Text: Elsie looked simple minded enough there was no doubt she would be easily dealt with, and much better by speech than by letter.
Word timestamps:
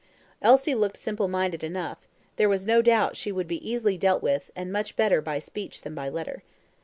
Elsie 0.41 0.73
looked 0.73 0.97
simple 0.97 1.27
minded 1.27 1.63
enough 1.63 1.99
there 2.37 2.49
was 2.49 2.65
no 2.65 2.81
doubt 2.81 3.15
she 3.15 3.31
would 3.31 3.47
be 3.47 3.63
easily 3.69 3.99
dealt 3.99 4.23
with, 4.23 4.49
and 4.55 4.73
much 4.73 4.95
better 4.95 5.21
by 5.21 5.37
speech 5.37 5.81
than 5.83 5.93
by 5.93 6.09
letter. 6.09 6.41